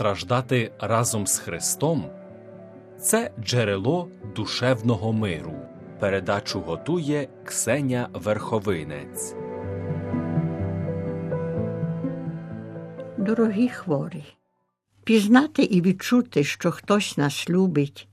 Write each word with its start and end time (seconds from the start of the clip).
страждати 0.00 0.72
разом 0.78 1.26
з 1.26 1.38
Христом 1.38 2.04
це 3.00 3.30
джерело 3.44 4.08
душевного 4.36 5.12
миру. 5.12 5.54
Передачу 5.98 6.60
готує 6.60 7.28
Ксеня 7.44 8.08
Верховинець. 8.14 9.34
Дорогі 13.18 13.68
хворі, 13.68 14.24
пізнати 15.04 15.62
і 15.62 15.80
відчути, 15.80 16.44
що 16.44 16.70
хтось 16.70 17.16
нас 17.16 17.50
любить, 17.50 18.08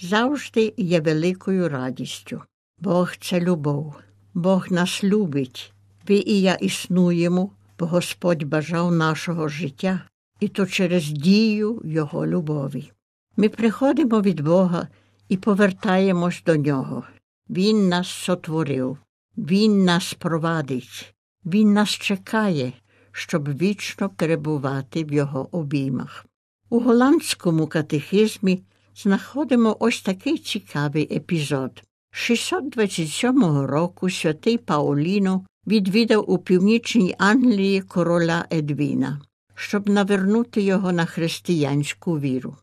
завжди 0.00 0.74
є 0.76 1.00
великою 1.00 1.68
радістю. 1.68 2.42
Бог 2.80 3.16
це 3.20 3.40
любов, 3.40 3.94
Бог 4.34 4.66
нас 4.70 5.04
любить, 5.04 5.72
ви 6.08 6.14
і 6.14 6.40
я 6.40 6.54
існуємо, 6.54 7.50
бо 7.78 7.86
Господь 7.86 8.42
бажав 8.42 8.92
нашого 8.92 9.48
життя, 9.48 10.00
і 10.40 10.48
то 10.48 10.66
через 10.66 11.04
дію 11.08 11.82
Його 11.84 12.26
любові. 12.26 12.92
Ми 13.36 13.48
приходимо 13.48 14.20
від 14.20 14.40
Бога 14.40 14.88
і 15.28 15.36
повертаємось 15.36 16.42
до 16.46 16.56
Нього. 16.56 17.04
Він 17.50 17.88
нас 17.88 18.08
сотворив, 18.08 18.98
Він 19.36 19.84
нас 19.84 20.14
провадить, 20.14 21.14
Він 21.46 21.72
нас 21.72 21.88
чекає, 21.88 22.72
щоб 23.12 23.58
вічно 23.58 24.10
перебувати 24.10 25.04
в 25.04 25.12
Його 25.12 25.48
обіймах. 25.52 26.26
У 26.70 26.80
голландському 26.80 27.66
катехизмі 27.66 28.62
знаходимо 28.96 29.76
ось 29.80 30.02
такий 30.02 30.38
цікавий 30.38 31.16
епізод. 31.16 31.82
627 32.10 33.42
року 33.60 34.10
святий 34.10 34.58
Паоліно 34.58 35.44
відвідав 35.66 36.30
у 36.30 36.38
північній 36.38 37.14
Англії 37.18 37.82
короля 37.82 38.44
Едвіна, 38.52 39.20
щоб 39.58 39.88
навернути 39.88 40.62
його 40.62 40.92
на 40.92 41.04
християнську 41.04 42.18
віру. 42.18 42.56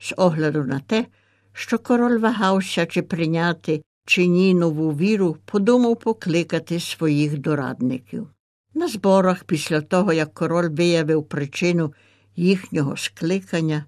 З 0.00 0.14
огляду 0.16 0.64
на 0.64 0.80
те, 0.80 1.06
що 1.52 1.78
король 1.78 2.18
вагався 2.18 2.86
чи 2.86 3.02
прийняти 3.02 3.82
чи 4.06 4.26
ні 4.26 4.54
нову 4.54 4.92
віру, 4.92 5.36
подумав 5.44 6.00
покликати 6.00 6.80
своїх 6.80 7.38
дорадників. 7.38 8.28
На 8.74 8.88
зборах, 8.88 9.44
після 9.44 9.80
того, 9.80 10.12
як 10.12 10.34
король 10.34 10.68
виявив 10.68 11.24
причину 11.24 11.94
їхнього 12.36 12.96
скликання, 12.96 13.84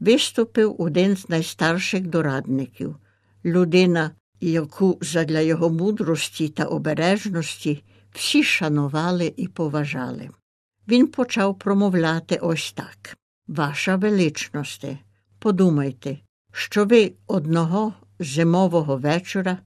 виступив 0.00 0.76
один 0.78 1.16
з 1.16 1.28
найстарших 1.28 2.06
дорадників, 2.06 2.96
людина, 3.44 4.10
яку 4.40 4.98
задля 5.00 5.40
його 5.40 5.70
мудрості 5.70 6.48
та 6.48 6.64
обережності 6.64 7.84
всі 8.12 8.42
шанували 8.42 9.34
і 9.36 9.48
поважали. 9.48 10.30
Він 10.88 11.06
почав 11.06 11.58
промовляти 11.58 12.36
ось 12.36 12.72
так 12.72 13.16
Ваша 13.48 13.96
величносте, 13.96 14.98
подумайте, 15.38 16.18
що 16.52 16.84
ви 16.84 17.12
одного 17.26 17.94
зимового 18.18 18.96
вечора 18.96 19.58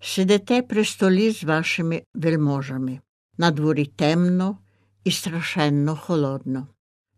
сидите 0.00 0.62
при 0.62 0.84
столі 0.84 1.30
з 1.30 1.44
вашими 1.44 2.02
вельможами. 2.14 3.00
На 3.38 3.50
дворі 3.50 3.86
темно 3.86 4.58
і 5.04 5.10
страшенно 5.10 5.96
холодно. 5.96 6.66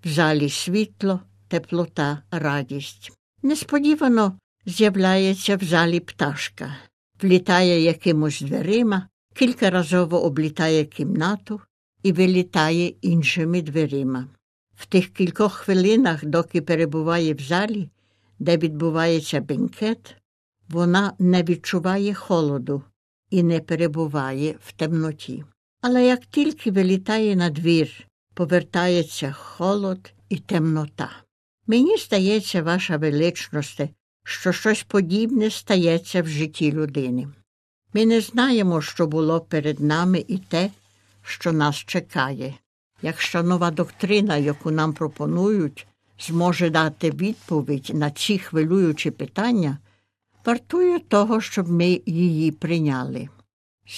В 0.05 0.09
залі 0.09 0.51
світло, 0.51 1.21
теплота, 1.49 2.23
радість. 2.31 3.13
Несподівано 3.43 4.39
з'являється 4.67 5.57
в 5.57 5.65
залі 5.65 6.01
пташка, 6.01 6.77
влітає 7.23 7.81
якимось 7.81 8.41
дверима, 8.41 9.09
кількаразово 9.35 10.23
облітає 10.23 10.85
кімнату 10.85 11.61
і 12.03 12.13
вилітає 12.13 12.87
іншими 13.01 13.63
дверима. 13.63 14.29
В 14.77 14.87
тих 14.87 15.09
кількох 15.09 15.53
хвилинах, 15.53 16.25
доки 16.25 16.63
перебуває 16.63 17.35
в 17.35 17.41
залі, 17.41 17.89
де 18.39 18.57
відбувається 18.57 19.41
бенкет, 19.41 20.17
вона 20.69 21.13
не 21.19 21.43
відчуває 21.43 22.15
холоду 22.15 22.83
і 23.31 23.43
не 23.43 23.61
перебуває 23.61 24.55
в 24.67 24.73
темноті. 24.73 25.45
Але 25.81 26.07
як 26.07 26.27
тільки 26.27 26.71
вилітає 26.71 27.37
на 27.37 27.51
двір, 27.51 28.07
повертається 28.35 29.33
холод 29.33 30.13
і 30.29 30.37
темнота. 30.37 31.11
Мені 31.67 31.97
здається, 31.97 32.63
ваша 32.63 32.97
величність, 32.97 33.81
що 34.25 34.53
щось 34.53 34.83
подібне 34.83 35.51
стається 35.51 36.23
в 36.23 36.29
житті 36.29 36.73
людини. 36.73 37.29
Ми 37.95 38.07
не 38.07 38.21
знаємо, 38.21 38.83
що 38.83 39.07
було 39.07 39.41
перед 39.41 39.81
нами 39.81 40.25
і 40.29 40.39
те, 40.39 40.71
що 41.23 41.53
нас 41.53 41.77
чекає. 41.77 42.55
Якщо 43.03 43.43
нова 43.43 43.71
доктрина, 43.71 44.37
яку 44.37 44.71
нам 44.71 44.93
пропонують, 44.93 45.87
зможе 46.21 46.71
дати 46.71 47.11
відповідь 47.11 47.91
на 47.95 48.11
ці 48.11 48.39
хвилюючі 48.39 49.11
питання, 49.11 49.79
вартує 50.47 50.99
того, 50.99 51.41
щоб 51.41 51.69
ми 51.69 52.01
її 52.07 52.53
прийняли. 52.53 53.29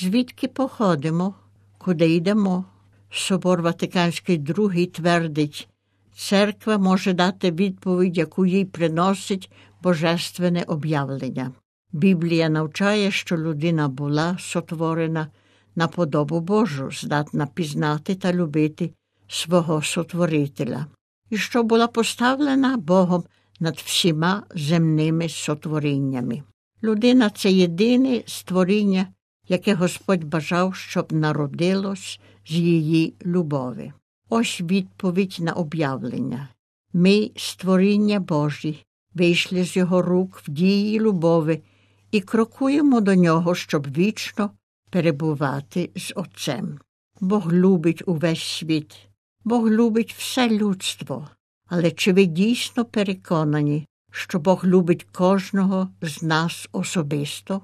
Звідки 0.00 0.48
походимо, 0.48 1.34
куди 1.78 2.14
йдемо? 2.14 2.64
Собор 3.10 3.62
Ватиканський 3.62 4.40
II 4.40 4.86
твердить, 4.86 5.68
церква 6.16 6.78
може 6.78 7.12
дати 7.12 7.50
відповідь, 7.50 8.18
яку 8.18 8.46
їй 8.46 8.64
приносить 8.64 9.50
божественне 9.82 10.62
об'явлення. 10.62 11.52
Біблія 11.92 12.48
навчає, 12.48 13.10
що 13.10 13.36
людина 13.36 13.88
була 13.88 14.36
сотворена 14.40 15.28
на 15.76 15.88
подобу 15.88 16.40
Божу, 16.40 16.90
здатна 16.90 17.46
пізнати 17.46 18.14
та 18.14 18.32
любити 18.32 18.90
свого 19.28 19.82
сотворителя, 19.82 20.86
і 21.30 21.36
що 21.36 21.62
була 21.62 21.86
поставлена 21.86 22.76
Богом 22.76 23.24
над 23.60 23.76
всіма 23.76 24.42
земними 24.54 25.28
сотворіннями. 25.28 26.42
Людина 26.82 27.30
це 27.30 27.52
єдине 27.52 28.22
створіння, 28.26 29.06
яке 29.48 29.74
Господь 29.74 30.24
бажав, 30.24 30.74
щоб 30.74 31.12
народилось 31.12 32.20
з 32.46 32.52
її 32.52 33.14
любові. 33.26 33.92
Ось 34.28 34.60
відповідь 34.60 35.36
на 35.40 35.52
об'явлення. 35.52 36.48
Ми, 36.92 37.30
створіння 37.36 38.20
Божі, 38.20 38.84
вийшли 39.14 39.64
з 39.64 39.76
його 39.76 40.02
рук 40.02 40.42
в 40.46 40.50
дії 40.50 41.00
любові 41.00 41.62
і 42.10 42.20
крокуємо 42.20 43.00
до 43.00 43.14
нього, 43.14 43.54
щоб 43.54 43.96
вічно 43.96 44.50
перебувати 44.94 45.90
з 45.96 46.12
Отцем. 46.16 46.78
Бог 47.20 47.52
любить 47.52 48.02
увесь 48.06 48.42
світ, 48.42 49.08
Бог 49.44 49.68
любить 49.68 50.12
все 50.12 50.48
людство. 50.48 51.28
Але 51.66 51.90
чи 51.90 52.12
ви 52.12 52.24
дійсно 52.24 52.84
переконані, 52.84 53.86
що 54.12 54.38
Бог 54.38 54.64
любить 54.64 55.06
кожного 55.12 55.88
з 56.02 56.22
нас 56.22 56.68
особисто? 56.72 57.62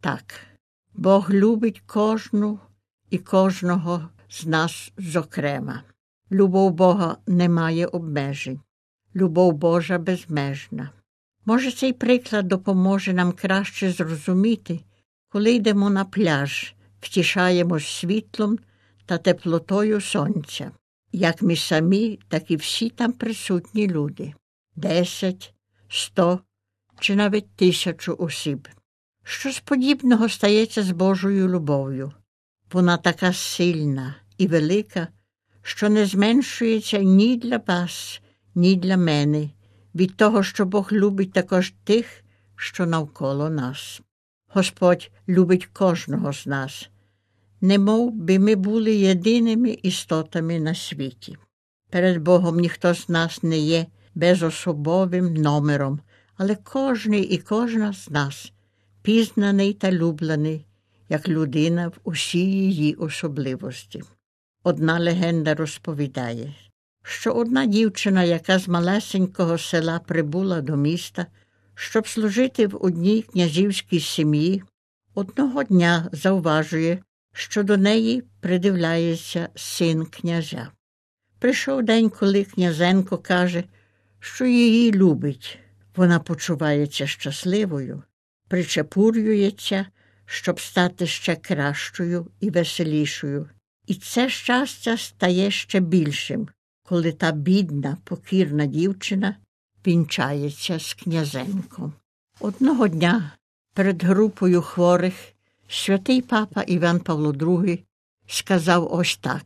Так, 0.00 0.40
Бог 0.94 1.30
любить 1.30 1.82
кожну 1.86 2.58
і 3.10 3.18
кожного 3.18 4.08
з 4.28 4.46
нас 4.46 4.92
зокрема. 4.98 5.82
Любов 6.32 6.70
Бога 6.70 7.16
не 7.26 7.48
має 7.48 7.86
обмежень, 7.86 8.60
любов 9.14 9.52
Божа 9.52 9.98
безмежна. 9.98 10.90
Може, 11.46 11.72
цей 11.72 11.92
приклад 11.92 12.48
допоможе 12.48 13.12
нам 13.12 13.32
краще 13.32 13.90
зрозуміти, 13.92 14.80
коли 15.30 15.52
йдемо 15.52 15.90
на 15.90 16.04
пляж, 16.04 16.74
втішаємось 17.00 17.86
світлом 17.86 18.58
та 19.06 19.18
теплотою 19.18 20.00
сонця, 20.00 20.70
як 21.12 21.42
ми 21.42 21.56
самі, 21.56 22.18
так 22.28 22.50
і 22.50 22.56
всі 22.56 22.90
там 22.90 23.12
присутні 23.12 23.88
люди 23.88 24.34
десять, 24.76 25.54
сто 25.88 26.40
чи 27.00 27.16
навіть 27.16 27.56
тисячу 27.56 28.16
осіб. 28.18 28.68
Щось 29.22 29.60
подібного 29.60 30.28
стається 30.28 30.82
з 30.82 30.90
Божою 30.90 31.48
любов'ю. 31.48 32.12
Вона 32.72 32.96
така 32.96 33.32
сильна 33.32 34.14
і 34.38 34.46
велика, 34.46 35.08
що 35.62 35.88
не 35.88 36.06
зменшується 36.06 36.98
ні 36.98 37.36
для 37.36 37.60
вас, 37.66 38.22
ні 38.54 38.76
для 38.76 38.96
мене, 38.96 39.50
від 39.94 40.16
того, 40.16 40.42
що 40.42 40.66
Бог 40.66 40.92
любить 40.92 41.32
також 41.32 41.72
тих, 41.84 42.24
що 42.56 42.86
навколо 42.86 43.50
нас. 43.50 44.00
Господь 44.52 45.10
любить 45.28 45.66
кожного 45.66 46.32
з 46.32 46.46
нас, 46.46 46.90
немов 47.60 48.12
би 48.12 48.38
ми 48.38 48.54
були 48.54 48.94
єдиними 48.94 49.70
істотами 49.70 50.60
на 50.60 50.74
світі. 50.74 51.36
Перед 51.90 52.18
Богом 52.18 52.60
ніхто 52.60 52.94
з 52.94 53.08
нас 53.08 53.42
не 53.42 53.58
є 53.58 53.86
безособовим 54.14 55.34
номером, 55.34 56.00
але 56.36 56.54
кожний 56.54 57.22
і 57.22 57.38
кожна 57.38 57.92
з 57.92 58.10
нас 58.10 58.52
пізнаний 59.02 59.72
та 59.72 59.92
люблений, 59.92 60.66
як 61.08 61.28
людина 61.28 61.88
в 61.88 61.92
усій 62.04 62.50
її 62.50 62.94
особливості. 62.94 64.02
Одна 64.62 65.00
легенда 65.00 65.54
розповідає, 65.54 66.54
що 67.02 67.32
одна 67.32 67.66
дівчина, 67.66 68.24
яка 68.24 68.58
з 68.58 68.68
малесенького 68.68 69.58
села 69.58 69.98
прибула 69.98 70.60
до 70.60 70.76
міста, 70.76 71.26
щоб 71.74 72.08
служити 72.08 72.66
в 72.66 72.84
одній 72.84 73.22
князівській 73.22 74.00
сім'ї, 74.00 74.62
одного 75.14 75.62
дня 75.62 76.08
зауважує, 76.12 77.02
що 77.32 77.62
до 77.62 77.76
неї 77.76 78.22
придивляється 78.40 79.48
син 79.54 80.06
князя. 80.06 80.70
Прийшов 81.38 81.82
день, 81.82 82.10
коли 82.10 82.44
князенко 82.44 83.18
каже, 83.18 83.64
що 84.20 84.44
її 84.44 84.92
любить. 84.92 85.58
Вона 85.96 86.18
почувається 86.18 87.06
щасливою, 87.06 88.02
причепурюється, 88.48 89.86
щоб 90.26 90.60
стати 90.60 91.06
ще 91.06 91.36
кращою 91.36 92.26
і 92.40 92.50
веселішою. 92.50 93.48
І 93.86 93.94
це 93.94 94.28
щастя 94.28 94.96
стає 94.96 95.50
ще 95.50 95.80
більшим, 95.80 96.48
коли 96.82 97.12
та 97.12 97.32
бідна, 97.32 97.96
покірна 98.04 98.66
дівчина 98.66 99.36
вінчається 99.86 100.78
з 100.78 100.94
князенком. 100.94 101.92
Одного 102.40 102.88
дня 102.88 103.32
перед 103.74 104.04
групою 104.04 104.62
хворих 104.62 105.14
святий 105.68 106.22
папа 106.22 106.62
Іван 106.62 107.00
Павло 107.00 107.32
II 107.32 107.78
сказав 108.26 108.92
ось 108.92 109.16
так 109.16 109.44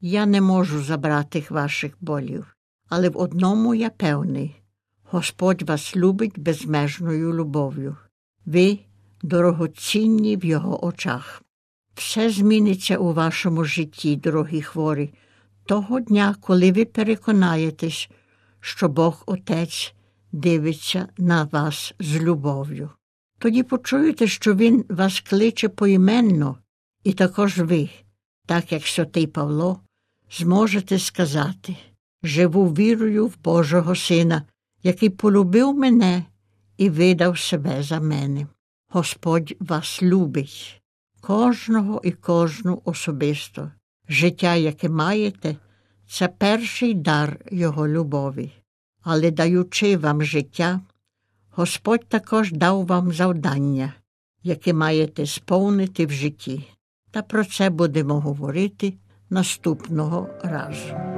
я 0.00 0.26
не 0.26 0.40
можу 0.40 0.82
забрати 0.82 1.44
ваших 1.50 1.92
болів, 2.00 2.56
але 2.88 3.08
в 3.08 3.18
одному 3.18 3.74
я 3.74 3.90
певний 3.90 4.56
Господь 5.10 5.62
вас 5.62 5.96
любить 5.96 6.38
безмежною 6.38 7.34
любов'ю. 7.34 7.96
Ви 8.46 8.78
дорогоцінні 9.22 10.36
в 10.36 10.44
його 10.44 10.84
очах. 10.84 11.42
Все 11.94 12.30
зміниться 12.30 12.96
у 12.96 13.12
вашому 13.12 13.64
житті, 13.64 14.16
дорогі 14.16 14.62
хворі, 14.62 15.14
того 15.66 16.00
дня, 16.00 16.36
коли 16.40 16.72
ви 16.72 16.84
переконаєтесь, 16.84 18.08
що 18.66 18.88
Бог 18.88 19.22
Отець 19.26 19.94
дивиться 20.32 21.08
на 21.18 21.44
вас 21.44 21.94
з 22.00 22.16
любов'ю. 22.16 22.90
Тоді 23.38 23.62
почуєте, 23.62 24.26
що 24.26 24.54
Він 24.54 24.84
вас 24.88 25.20
кличе 25.20 25.68
поіменно, 25.68 26.58
і 27.04 27.12
також 27.12 27.58
ви, 27.58 27.88
так 28.46 28.72
як 28.72 28.86
святий 28.86 29.26
Павло, 29.26 29.80
зможете 30.30 30.98
сказати 30.98 31.76
живу 32.22 32.66
вірою 32.66 33.26
в 33.26 33.36
Божого 33.44 33.96
Сина, 33.96 34.42
який 34.82 35.10
полюбив 35.10 35.74
мене 35.74 36.24
і 36.76 36.90
видав 36.90 37.38
себе 37.38 37.82
за 37.82 38.00
мене. 38.00 38.46
Господь 38.88 39.54
вас 39.60 40.02
любить, 40.02 40.82
кожного 41.20 42.00
і 42.04 42.12
кожну 42.12 42.82
особисто. 42.84 43.70
Життя, 44.08 44.54
яке 44.54 44.88
маєте, 44.88 45.56
це 46.08 46.28
перший 46.28 46.94
дар 46.94 47.38
Його 47.50 47.88
любові. 47.88 48.52
Але 49.02 49.30
даючи 49.30 49.96
вам 49.96 50.22
життя, 50.22 50.80
Господь 51.50 52.08
також 52.08 52.52
дав 52.52 52.86
вам 52.86 53.12
завдання, 53.12 53.94
яке 54.42 54.72
маєте 54.72 55.26
сповнити 55.26 56.06
в 56.06 56.10
житті. 56.10 56.68
Та 57.10 57.22
про 57.22 57.44
це 57.44 57.70
будемо 57.70 58.20
говорити 58.20 58.94
наступного 59.30 60.28
разу. 60.42 61.15